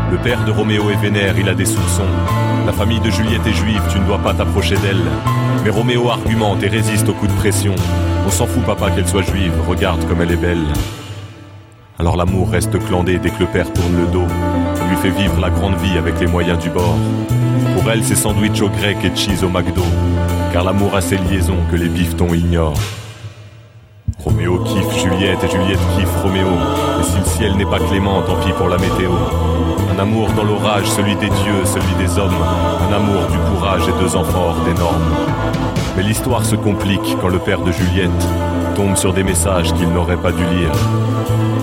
Le 0.10 0.16
père 0.20 0.42
de 0.46 0.52
Roméo 0.52 0.90
est 0.90 1.02
vénère, 1.02 1.38
il 1.38 1.50
a 1.50 1.54
des 1.54 1.66
soupçons. 1.66 2.08
La 2.66 2.72
famille 2.72 3.02
de 3.02 3.10
Juliette 3.10 3.46
est 3.46 3.52
juive, 3.52 3.82
tu 3.92 4.00
ne 4.00 4.06
dois 4.06 4.20
pas 4.20 4.34
t'approcher 4.34 4.78
d'elle. 4.78 5.04
Mais 5.66 5.70
Roméo 5.70 6.10
argumente 6.10 6.64
et 6.64 6.70
résiste 6.70 7.10
aux 7.10 7.14
coups 7.14 7.34
de 7.34 7.38
pression. 7.38 7.76
On 8.26 8.30
s'en 8.30 8.46
fout, 8.46 8.64
papa, 8.64 8.90
qu'elle 8.92 9.08
soit 9.08 9.24
juive, 9.24 9.52
regarde 9.68 10.08
comme 10.08 10.22
elle 10.22 10.32
est 10.32 10.38
belle. 10.38 10.72
Alors 12.00 12.16
l'amour 12.16 12.52
reste 12.52 12.80
clandé 12.88 13.18
dès 13.18 13.32
que 13.32 13.42
le 13.42 13.48
père 13.48 13.74
tourne 13.74 13.98
le 13.98 14.08
dos. 14.08 14.28
Lui 14.90 14.96
fait 14.96 15.10
vivre 15.10 15.42
la 15.42 15.50
grande 15.50 15.76
vie 15.76 15.98
avec 15.98 16.22
les 16.22 16.28
moyens 16.28 16.58
du 16.58 16.70
bord. 16.70 16.96
Pour 17.84 17.92
elle, 17.92 18.04
c'est 18.06 18.16
sandwich 18.16 18.62
au 18.62 18.70
grec 18.70 18.96
et 19.04 19.14
cheese 19.14 19.44
au 19.44 19.50
McDo. 19.50 19.84
Car 20.54 20.64
l'amour 20.64 20.96
a 20.96 21.02
ses 21.02 21.18
liaisons 21.18 21.58
que 21.70 21.76
les 21.76 21.90
biftons 21.90 22.34
ignorent. 22.34 22.80
Roméo 24.24 24.60
kiffe 24.60 25.04
Juliette 25.04 25.44
et 25.44 25.50
Juliette 25.50 25.82
kiffe 25.98 26.16
Roméo. 26.22 26.48
Et 27.02 27.04
si 27.04 27.18
le 27.18 27.26
ciel 27.26 27.58
n'est 27.58 27.66
pas 27.66 27.80
clément, 27.80 28.22
tant 28.22 28.38
pis 28.38 28.54
pour 28.54 28.70
la 28.70 28.78
météo. 28.78 29.12
Un 29.94 30.00
amour 30.00 30.30
dans 30.30 30.46
l'orage, 30.46 30.90
celui 30.92 31.18
des 31.18 31.28
dieux, 31.28 31.66
celui 31.66 31.94
des 31.96 32.18
hommes. 32.18 32.32
Un 32.90 32.94
amour 32.94 33.28
du 33.30 33.38
courage 33.52 33.84
et 33.90 34.02
deux 34.02 34.16
enfants 34.16 34.46
hors 34.48 34.64
des 34.64 34.80
normes. 34.80 35.12
Mais 35.98 36.04
l'histoire 36.04 36.46
se 36.46 36.56
complique 36.56 37.18
quand 37.20 37.28
le 37.28 37.40
père 37.40 37.60
de 37.60 37.74
Juliette 37.74 38.12
tombe 38.78 38.96
sur 38.96 39.12
des 39.12 39.24
messages 39.24 39.74
qu'il 39.74 39.90
n'aurait 39.90 40.16
pas 40.16 40.32
dû 40.32 40.46
lire. 40.46 40.72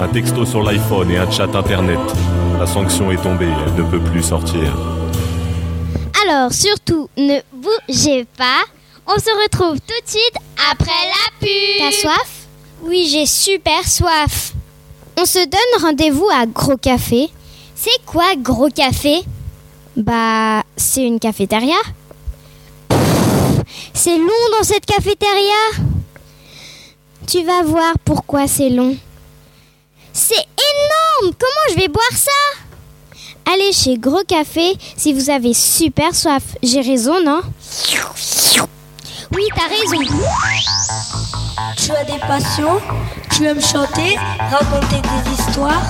Un 0.02 0.08
texto 0.08 0.44
sur 0.44 0.62
l'iPhone 0.62 1.10
et 1.10 1.16
un 1.16 1.30
chat 1.30 1.54
internet. 1.54 1.98
La 2.58 2.66
sanction 2.66 3.10
est 3.10 3.22
tombée, 3.22 3.48
elle 3.66 3.82
ne 3.82 3.88
peut 3.88 4.00
plus 4.00 4.22
sortir. 4.22 4.89
Alors 6.30 6.52
surtout, 6.52 7.08
ne 7.16 7.40
bougez 7.52 8.24
pas. 8.36 8.62
On 9.04 9.18
se 9.18 9.42
retrouve 9.42 9.80
tout 9.80 10.00
de 10.04 10.08
suite 10.08 10.36
après 10.70 10.86
la 10.86 11.40
pub. 11.40 11.48
T'as 11.80 11.90
soif? 11.90 12.46
Oui, 12.82 13.08
j'ai 13.10 13.26
super 13.26 13.84
soif. 13.84 14.52
On 15.18 15.24
se 15.24 15.40
donne 15.40 15.82
rendez-vous 15.82 16.28
à 16.32 16.46
Gros 16.46 16.76
Café. 16.76 17.30
C'est 17.74 18.00
quoi 18.06 18.36
Gros 18.36 18.68
Café? 18.68 19.24
Bah, 19.96 20.62
c'est 20.76 21.04
une 21.04 21.18
cafétéria. 21.18 21.78
C'est 23.92 24.16
long 24.16 24.56
dans 24.56 24.62
cette 24.64 24.86
cafétéria. 24.86 25.82
Tu 27.26 27.42
vas 27.42 27.64
voir 27.64 27.94
pourquoi 28.04 28.46
c'est 28.46 28.70
long. 28.70 28.96
C'est 30.12 30.34
énorme 30.36 31.34
Comment 31.36 31.70
je 31.70 31.74
vais 31.74 31.88
boire 31.88 32.12
ça? 32.14 32.69
Allez 33.52 33.72
chez 33.72 33.96
Gros 33.98 34.22
Café 34.28 34.76
si 34.96 35.12
vous 35.12 35.28
avez 35.28 35.54
super 35.54 36.14
soif. 36.14 36.42
J'ai 36.62 36.82
raison, 36.82 37.20
non? 37.24 37.40
Oui, 39.32 39.42
t'as 39.56 39.66
raison. 39.66 40.04
Tu 41.76 41.90
as 41.90 42.04
des 42.04 42.18
passions? 42.20 42.80
Tu 43.34 43.46
aimes 43.46 43.60
chanter 43.60 44.16
Raconter 44.38 45.00
des 45.02 45.32
histoires? 45.32 45.82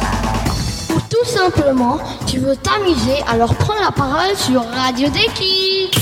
Ou 0.94 1.00
tout 1.10 1.24
simplement, 1.26 1.98
tu 2.26 2.38
veux 2.38 2.56
t'amuser, 2.56 3.22
alors 3.28 3.54
prends 3.54 3.78
la 3.80 3.90
parole 3.90 4.34
sur 4.36 4.64
Radio 4.64 5.08
Déclic. 5.08 5.94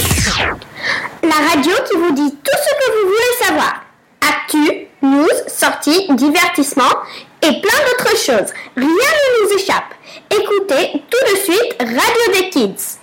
La 1.25 1.49
radio 1.51 1.73
qui 1.91 1.97
vous 1.97 2.13
dit 2.13 2.31
tout 2.31 2.57
ce 2.57 2.71
que 2.75 2.93
vous 2.93 3.09
voulez 3.09 3.47
savoir. 3.47 3.83
Actu, 4.21 4.87
news, 5.03 5.27
sorties, 5.49 6.07
divertissement 6.11 6.85
et 7.43 7.61
plein 7.61 7.81
d'autres 7.87 8.17
choses. 8.17 8.53
Rien 8.77 8.87
ne 8.87 9.38
nous 9.49 9.57
échappe. 9.57 9.95
Écoutez 10.31 11.03
tout 11.11 11.33
de 11.33 11.39
suite 11.41 11.77
Radio 11.81 12.33
des 12.35 12.51
Kids. 12.51 12.99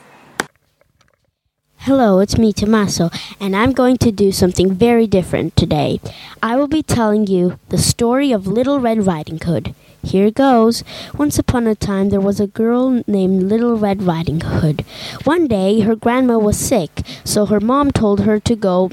Hello, 1.88 2.20
it's 2.20 2.38
me, 2.38 2.52
Tommaso, 2.52 3.10
and 3.40 3.56
I'm 3.56 3.72
going 3.72 3.98
to 3.98 4.12
do 4.12 4.32
something 4.32 4.74
very 4.74 5.06
different 5.06 5.56
today. 5.56 6.00
I 6.42 6.56
will 6.56 6.68
be 6.68 6.82
telling 6.82 7.28
you 7.28 7.60
the 7.70 7.78
story 7.78 8.32
of 8.32 8.48
Little 8.48 8.80
Red 8.80 9.06
Riding 9.06 9.40
Hood. 9.40 9.76
Here 10.04 10.32
goes. 10.32 10.84
Once 11.16 11.40
upon 11.40 11.68
a 11.68 11.76
time, 11.76 12.10
there 12.10 12.22
was 12.22 12.40
a 12.40 12.48
girl 12.48 13.04
named 13.08 13.44
Little 13.44 13.76
Red 13.78 14.04
Riding 14.04 14.42
Hood. 14.42 14.84
One 15.24 15.48
day, 15.48 15.82
her 15.82 15.96
grandma 15.96 16.38
was 16.38 16.58
sick, 16.58 17.02
so 17.24 17.46
her 17.46 17.60
mom 17.60 17.92
told 17.92 18.22
her 18.22 18.40
to 18.40 18.56
go 18.56 18.92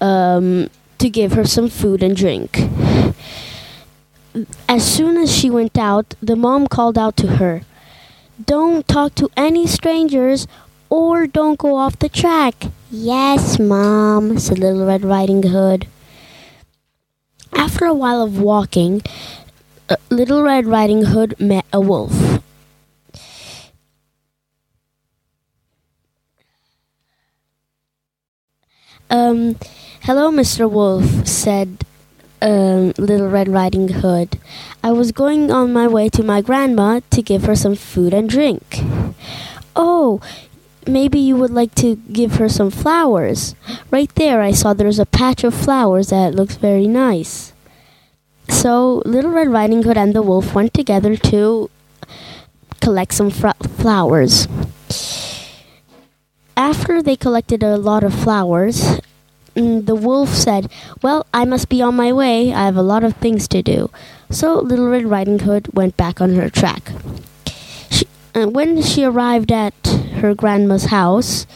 um, 0.00 0.70
to 0.98 1.10
give 1.10 1.32
her 1.32 1.44
some 1.44 1.68
food 1.68 2.02
and 2.02 2.16
drink. 2.16 2.58
As 4.68 4.84
soon 4.84 5.16
as 5.16 5.34
she 5.34 5.48
went 5.48 5.78
out, 5.78 6.14
the 6.20 6.36
mom 6.36 6.66
called 6.66 6.98
out 6.98 7.16
to 7.18 7.36
her, 7.40 7.62
Don't 8.44 8.86
talk 8.86 9.14
to 9.14 9.30
any 9.36 9.66
strangers 9.66 10.46
or 10.90 11.26
don't 11.26 11.58
go 11.58 11.76
off 11.76 11.98
the 11.98 12.10
track. 12.10 12.66
Yes, 12.90 13.58
Mom, 13.58 14.38
said 14.38 14.58
Little 14.58 14.86
Red 14.86 15.04
Riding 15.04 15.42
Hood. 15.42 15.88
After 17.54 17.86
a 17.86 17.94
while 17.94 18.20
of 18.20 18.38
walking, 18.38 19.00
uh, 19.88 19.96
Little 20.10 20.42
Red 20.42 20.66
Riding 20.66 21.06
Hood 21.06 21.40
met 21.40 21.64
a 21.72 21.80
wolf. 21.80 22.42
Um, 29.08 29.56
hello, 30.02 30.30
Mr. 30.30 30.70
Wolf, 30.70 31.26
said 31.26 31.84
um, 32.46 32.92
Little 32.96 33.28
Red 33.28 33.48
Riding 33.48 33.88
Hood. 33.88 34.38
I 34.82 34.92
was 34.92 35.10
going 35.10 35.50
on 35.50 35.72
my 35.72 35.88
way 35.88 36.08
to 36.10 36.22
my 36.22 36.40
grandma 36.40 37.00
to 37.10 37.20
give 37.20 37.44
her 37.44 37.56
some 37.56 37.74
food 37.74 38.14
and 38.14 38.30
drink. 38.30 38.82
Oh, 39.74 40.20
maybe 40.86 41.18
you 41.18 41.36
would 41.36 41.50
like 41.50 41.74
to 41.76 41.96
give 42.12 42.36
her 42.36 42.48
some 42.48 42.70
flowers. 42.70 43.56
Right 43.90 44.14
there, 44.14 44.40
I 44.40 44.52
saw 44.52 44.72
there's 44.72 45.00
a 45.00 45.06
patch 45.06 45.42
of 45.42 45.54
flowers 45.54 46.10
that 46.10 46.34
looks 46.34 46.54
very 46.54 46.86
nice. 46.86 47.52
So 48.48 49.02
Little 49.04 49.32
Red 49.32 49.48
Riding 49.48 49.82
Hood 49.82 49.98
and 49.98 50.14
the 50.14 50.22
wolf 50.22 50.54
went 50.54 50.72
together 50.72 51.16
to 51.16 51.68
collect 52.80 53.12
some 53.12 53.30
flowers. 53.30 54.46
After 56.56 57.02
they 57.02 57.16
collected 57.16 57.64
a 57.64 57.76
lot 57.76 58.04
of 58.04 58.14
flowers, 58.14 59.00
the 59.56 59.94
wolf 59.94 60.28
said, 60.28 60.70
Well, 61.02 61.26
I 61.32 61.46
must 61.46 61.68
be 61.68 61.80
on 61.80 61.96
my 61.96 62.12
way. 62.12 62.52
I 62.52 62.66
have 62.66 62.76
a 62.76 62.82
lot 62.82 63.02
of 63.02 63.16
things 63.16 63.48
to 63.48 63.62
do. 63.62 63.90
So 64.30 64.60
Little 64.60 64.88
Red 64.88 65.06
Riding 65.06 65.40
Hood 65.40 65.72
went 65.72 65.96
back 65.96 66.20
on 66.20 66.34
her 66.34 66.50
track. 66.50 66.92
She, 67.90 68.06
uh, 68.34 68.48
when 68.48 68.82
she 68.82 69.02
arrived 69.02 69.50
at 69.50 69.74
her 70.20 70.34
grandma's 70.34 70.86
house, 70.86 71.46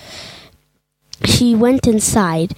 she 1.24 1.54
went 1.54 1.86
inside. 1.86 2.54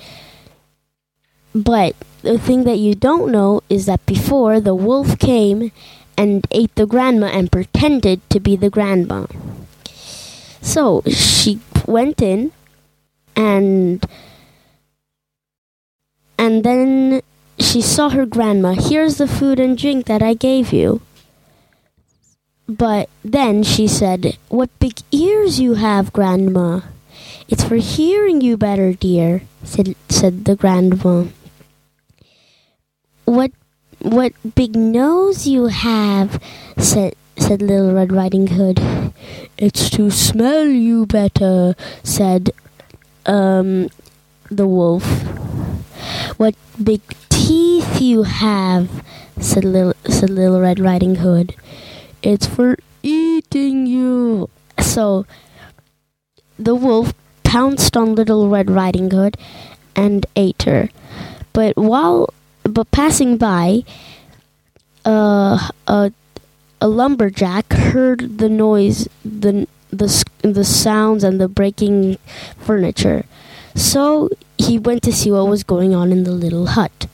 But 1.55 1.97
the 2.23 2.39
thing 2.39 2.63
that 2.65 2.79
you 2.79 2.95
don't 2.95 3.33
know 3.33 3.63
is 3.69 3.87
that 3.87 4.07
before 4.07 4.61
the 4.61 4.77
wolf 4.77 5.19
came 5.19 5.73
and 6.17 6.47
ate 6.53 6.75
the 6.77 6.87
grandma 6.87 7.27
and 7.27 7.51
pretended 7.51 8.21
to 8.31 8.39
be 8.39 8.55
the 8.55 8.71
grandma. 8.71 9.27
So 10.61 11.03
she 11.09 11.59
went 11.85 12.23
in 12.23 12.53
and 13.35 14.07
and 16.43 16.65
then 16.65 17.23
she 17.61 17.81
saw 17.81 18.09
her 18.09 18.27
grandma. 18.27 18.75
Here's 18.75 19.19
the 19.19 19.29
food 19.29 19.61
and 19.61 19.79
drink 19.79 20.07
that 20.07 20.25
I 20.25 20.35
gave 20.35 20.73
you. 20.73 21.01
But 22.67 23.09
then 23.23 23.63
she 23.63 23.87
said, 23.87 24.37
What 24.49 24.69
big 24.81 24.99
ears 25.13 25.61
you 25.61 25.75
have, 25.75 26.13
Grandma. 26.13 26.81
It's 27.49 27.63
for 27.63 27.77
hearing 27.77 28.41
you 28.41 28.57
better, 28.57 28.93
dear, 28.93 29.43
said, 29.63 29.95
said 30.09 30.45
the 30.45 30.57
grandma. 30.57 31.27
What 33.25 33.53
what 34.01 34.33
big 34.57 34.75
nose 34.75 35.47
you 35.47 35.67
have, 35.67 36.43
said 36.77 37.15
said 37.39 37.63
Little 37.63 37.95
Red 37.95 38.11
Riding 38.11 38.49
Hood. 38.59 38.83
It's 39.59 39.89
to 39.91 40.11
smell 40.11 40.67
you 40.67 41.07
better, 41.07 41.77
said 42.03 42.51
um 43.27 43.87
the 44.51 44.67
wolf. 44.67 45.07
What 46.37 46.55
big 46.83 47.01
teeth 47.29 48.01
you 48.01 48.23
have, 48.25 49.05
said 49.39 49.65
Little 49.65 49.95
said 50.07 50.31
Little 50.31 50.61
Red 50.61 50.79
Riding 50.81 51.17
Hood. 51.17 51.55
It's 52.23 52.47
for 52.47 52.79
eating 53.03 53.87
you. 53.87 54.49
So 54.81 55.27
the 56.59 56.75
wolf 56.75 57.13
pounced 57.43 57.97
on 57.97 58.15
Little 58.15 58.49
Red 58.49 58.71
Riding 58.71 59.11
Hood 59.11 59.37
and 59.97 60.27
ate 60.37 60.63
her. 60.63 60.89
But 61.53 61.77
while 61.77 62.33
but 62.65 62.91
passing 62.91 63.37
by, 63.37 63.85
uh, 65.05 65.69
a 65.87 66.13
a 66.81 66.89
lumberjack 66.89 67.73
heard 67.73 68.39
the 68.39 68.49
noise, 68.49 69.09
the 69.25 69.67
the 69.91 70.09
the 70.43 70.65
sounds, 70.65 71.25
and 71.25 71.41
the 71.41 71.49
breaking 71.49 72.19
furniture. 72.59 73.25
So 73.75 74.31
he 74.67 74.79
went 74.79 75.03
to 75.05 75.13
see 75.13 75.31
what 75.31 75.47
was 75.49 75.63
going 75.65 75.95
on 75.95 76.13
in 76.13 76.25
the 76.25 76.33
little 76.33 76.67
hut. 76.69 77.07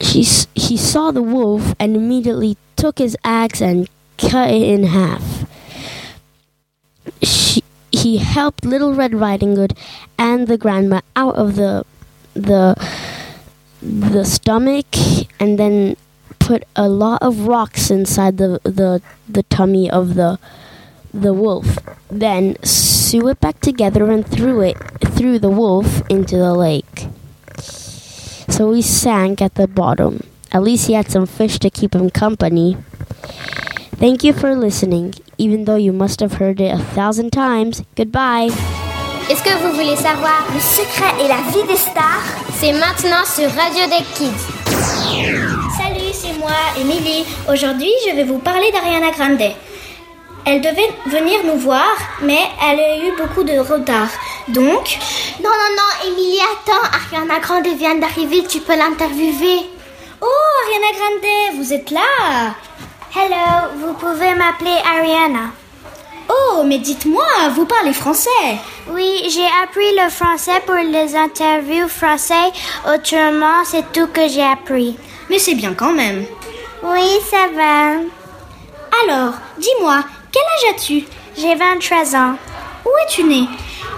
She, 0.00 0.22
s- 0.22 0.46
he 0.54 0.76
saw 0.76 1.10
the 1.10 1.22
wolf 1.22 1.74
and 1.78 1.96
immediately 1.96 2.56
took 2.76 2.98
his 2.98 3.16
axe 3.24 3.60
and 3.60 3.88
cut 4.16 4.50
it 4.50 4.62
in 4.62 4.84
half. 4.84 5.48
She, 7.22 7.62
he 7.90 8.18
helped 8.18 8.64
Little 8.64 8.94
Red 8.94 9.14
Riding 9.14 9.56
Hood 9.56 9.76
and 10.18 10.46
the 10.46 10.58
grandma 10.58 11.00
out 11.16 11.34
of 11.36 11.56
the 11.56 11.84
the 12.34 12.76
the 13.82 14.24
stomach 14.24 14.86
and 15.40 15.58
then 15.58 15.96
put 16.38 16.64
a 16.76 16.88
lot 16.88 17.22
of 17.22 17.46
rocks 17.46 17.90
inside 17.90 18.36
the 18.38 18.60
the, 18.64 19.02
the 19.28 19.42
tummy 19.44 19.90
of 19.90 20.14
the 20.14 20.38
the 21.12 21.32
wolf. 21.32 21.78
Then 22.10 22.56
sew 22.62 23.28
it 23.28 23.40
back 23.40 23.60
together 23.60 24.10
and 24.10 24.26
threw 24.26 24.60
it 24.60 24.76
threw 25.18 25.36
the 25.36 25.50
wolf 25.50 26.00
into 26.08 26.36
the 26.36 26.54
lake. 26.54 27.08
So 28.48 28.72
he 28.72 28.82
sank 28.82 29.42
at 29.42 29.56
the 29.56 29.66
bottom. 29.66 30.22
At 30.52 30.62
least 30.62 30.86
he 30.86 30.94
had 30.94 31.10
some 31.10 31.26
fish 31.26 31.58
to 31.58 31.70
keep 31.70 31.92
him 31.92 32.08
company. 32.08 32.76
Thank 33.98 34.22
you 34.22 34.32
for 34.32 34.54
listening, 34.54 35.14
even 35.36 35.64
though 35.64 35.74
you 35.74 35.92
must 35.92 36.20
have 36.20 36.34
heard 36.34 36.60
it 36.60 36.72
a 36.72 36.78
thousand 36.94 37.32
times. 37.32 37.82
Goodbye. 37.96 38.50
Est-ce 39.28 39.42
que 39.42 39.58
vous 39.58 39.72
voulez 39.74 39.96
savoir 39.96 40.46
le 40.54 40.60
secret 40.60 41.12
et 41.20 41.26
la 41.26 41.42
vie 41.50 41.66
des 41.66 41.76
stars? 41.76 42.22
C'est 42.54 42.72
maintenant 42.72 43.26
sur 43.26 43.50
Radio 43.50 43.86
Deck 43.90 44.06
Kids. 44.14 44.46
Salut, 45.76 46.12
c'est 46.12 46.38
moi, 46.38 46.54
Émilie. 46.80 47.26
Aujourd'hui, 47.52 47.92
je 48.06 48.14
vais 48.14 48.24
vous 48.24 48.38
parler 48.38 48.70
d'Ariana 48.70 49.10
Grande. 49.10 49.52
Elle 50.46 50.60
devait 50.62 50.88
venir 51.06 51.40
nous 51.44 51.58
voir, 51.58 51.90
mais 52.22 52.38
elle 52.64 52.80
a 52.80 52.96
eu 52.96 53.12
beaucoup 53.18 53.42
de 53.42 53.58
retard. 53.58 54.08
Donc, 54.48 54.98
Non, 55.42 55.50
non, 55.50 55.70
non, 55.76 56.08
Émilie, 56.10 56.40
attends. 56.40 56.88
Ariana 57.14 57.38
Grande 57.40 57.66
vient 57.76 57.96
d'arriver, 57.96 58.44
tu 58.48 58.60
peux 58.60 58.76
l'interviewer. 58.76 59.60
oh, 60.22 60.26
Ariana 60.64 60.98
Grande, 60.98 61.56
vous 61.58 61.72
êtes 61.72 61.90
là 61.90 62.54
Hello, 63.14 63.68
vous 63.76 63.94
pouvez 63.94 64.34
m'appeler 64.34 64.76
Ariana. 64.96 65.50
Oh, 66.30 66.62
mais 66.64 66.78
dites-moi, 66.78 67.24
vous 67.54 67.64
parlez 67.66 67.92
français 67.92 68.58
Oui, 68.90 69.22
j'ai 69.30 69.46
appris 69.62 69.94
le 69.96 70.10
français 70.10 70.60
pour 70.66 70.74
les 70.76 71.14
interviews 71.16 71.88
français. 71.88 72.52
Autrement, 72.86 73.64
c'est 73.64 73.92
tout 73.92 74.08
que 74.08 74.28
j'ai 74.28 74.42
appris. 74.44 74.96
Mais 75.30 75.38
c'est 75.38 75.54
bien 75.54 75.74
quand 75.74 75.92
même. 75.92 76.24
Oui, 76.82 77.18
ça 77.30 77.48
va. 77.54 78.00
Alors, 79.04 79.34
dis-moi, 79.58 80.00
quel 80.32 80.42
âge 80.42 80.74
as-tu? 80.74 81.04
J'ai 81.36 81.54
23 81.54 82.16
ans. 82.16 82.34
Où 82.84 82.88
es-tu 83.04 83.24
née? 83.24 83.48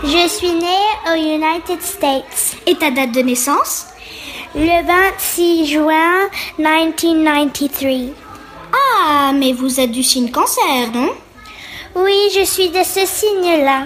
Je 0.02 0.28
suis 0.28 0.52
née 0.52 0.88
aux 1.10 1.14
United 1.14 1.82
States 1.82 2.56
Et 2.66 2.74
ta 2.74 2.90
date 2.90 3.12
de 3.12 3.20
naissance? 3.20 3.86
Le 4.54 4.84
26 4.86 5.66
juin 5.66 6.28
1993. 6.58 8.08
Ah, 8.72 9.32
mais 9.34 9.52
vous 9.52 9.78
êtes 9.78 9.92
du 9.92 10.02
signe 10.02 10.30
cancer, 10.30 10.90
non? 10.92 11.10
Oui, 11.94 12.30
je 12.34 12.44
suis 12.44 12.70
de 12.70 12.82
ce 12.82 13.04
signe-là. 13.06 13.84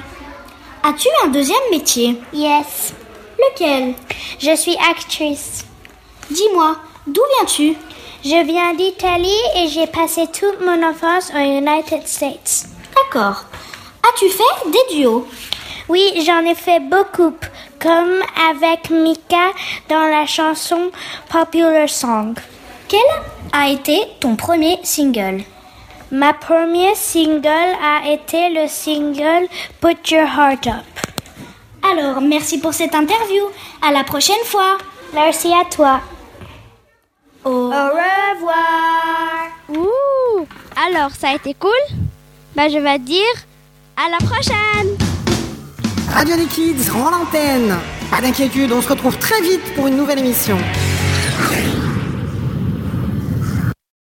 As-tu 0.84 1.08
un 1.24 1.28
deuxième 1.28 1.70
métier? 1.70 2.16
Yes. 2.32 2.94
Lequel? 3.38 3.94
Je 4.38 4.54
suis 4.56 4.76
actrice. 4.90 5.64
Dis-moi, 6.30 6.76
d'où 7.06 7.22
viens-tu? 7.36 7.76
Je 8.24 8.44
viens 8.46 8.72
d'Italie 8.74 9.42
et 9.56 9.68
j'ai 9.68 9.86
passé 9.86 10.26
toute 10.28 10.60
mon 10.64 10.82
enfance 10.88 11.30
aux 11.34 11.38
United 11.38 12.06
States. 12.06 12.66
D'accord. 12.94 13.44
As-tu 14.02 14.30
fait 14.30 14.70
des 14.70 14.96
duos? 14.96 15.26
Oui, 15.88 16.22
j'en 16.24 16.40
ai 16.46 16.54
fait 16.54 16.80
beaucoup, 16.80 17.34
comme 17.78 18.22
avec 18.50 18.88
Mika 18.90 19.50
dans 19.88 20.08
la 20.08 20.24
chanson 20.26 20.90
Popular 21.28 21.88
Song. 21.88 22.34
Quel 22.88 23.00
a 23.52 23.68
été 23.68 24.00
ton 24.20 24.34
premier 24.34 24.78
single? 24.82 25.42
Ma 26.10 26.32
première 26.32 26.96
single 26.96 27.48
a 27.82 28.10
été 28.10 28.48
le 28.50 28.66
single 28.68 29.46
Put 29.80 30.10
Your 30.10 30.26
Heart 30.26 30.66
Up. 30.68 30.84
Alors, 31.82 32.20
merci 32.22 32.58
pour 32.58 32.72
cette 32.72 32.94
interview. 32.94 33.44
À 33.82 33.92
la 33.92 34.04
prochaine 34.04 34.44
fois. 34.44 34.78
Merci 35.12 35.52
à 35.52 35.64
toi. 35.64 36.00
Au 37.44 37.68
revoir. 37.68 38.54
Ouh 39.68 40.46
Alors, 40.86 41.10
ça 41.10 41.30
a 41.30 41.34
été 41.34 41.52
cool? 41.54 41.70
Bah, 42.56 42.68
je 42.68 42.78
vais 42.78 42.98
dire 43.00 43.34
à 43.96 44.08
la 44.08 44.16
prochaine 44.18 44.93
Radio 46.14 46.36
Kids 46.48 46.90
rend 46.90 47.10
l'antenne. 47.10 47.76
Pas 48.08 48.20
d'inquiétude, 48.20 48.70
on 48.70 48.80
se 48.80 48.88
retrouve 48.88 49.18
très 49.18 49.40
vite 49.42 49.74
pour 49.74 49.88
une 49.88 49.96
nouvelle 49.96 50.20
émission. 50.20 50.56